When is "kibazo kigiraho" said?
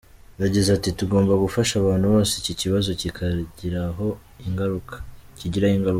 2.61-4.07